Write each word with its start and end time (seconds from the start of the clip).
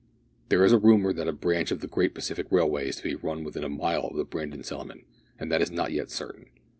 There 0.49 0.65
is 0.65 0.71
a 0.71 0.79
rumour 0.79 1.13
that 1.13 1.27
a 1.27 1.31
branch 1.31 1.69
of 1.69 1.79
the 1.79 1.85
Great 1.85 2.15
Pacific 2.15 2.47
Railway 2.49 2.89
is 2.89 2.95
to 2.95 3.03
be 3.03 3.13
run 3.13 3.43
within 3.43 3.63
a 3.63 3.69
mile 3.69 4.07
of 4.07 4.15
the 4.15 4.23
Brandon 4.25 4.63
Settlement; 4.63 5.03
but 5.37 5.49
that 5.49 5.61
is 5.61 5.69
not 5.69 5.91
yet 5.91 6.09
certain. 6.09 6.47